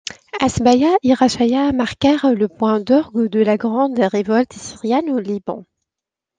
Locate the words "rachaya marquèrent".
1.13-2.33